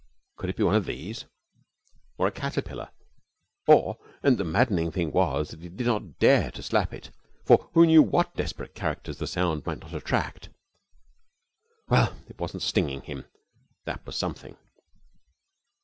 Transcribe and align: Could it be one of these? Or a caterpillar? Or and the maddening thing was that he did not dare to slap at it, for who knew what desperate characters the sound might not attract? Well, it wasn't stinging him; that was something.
Could 0.37 0.49
it 0.49 0.55
be 0.55 0.63
one 0.63 0.73
of 0.73 0.85
these? 0.85 1.25
Or 2.17 2.25
a 2.25 2.31
caterpillar? 2.31 2.89
Or 3.67 3.99
and 4.23 4.39
the 4.39 4.43
maddening 4.43 4.91
thing 4.91 5.11
was 5.11 5.49
that 5.51 5.61
he 5.61 5.69
did 5.69 5.85
not 5.85 6.17
dare 6.17 6.49
to 6.53 6.63
slap 6.63 6.91
at 6.91 7.09
it, 7.09 7.11
for 7.45 7.69
who 7.75 7.85
knew 7.85 8.01
what 8.01 8.33
desperate 8.33 8.73
characters 8.73 9.19
the 9.19 9.27
sound 9.27 9.63
might 9.67 9.77
not 9.81 9.93
attract? 9.93 10.49
Well, 11.87 12.15
it 12.27 12.39
wasn't 12.39 12.63
stinging 12.63 13.01
him; 13.01 13.25
that 13.85 14.03
was 14.07 14.15
something. 14.15 14.57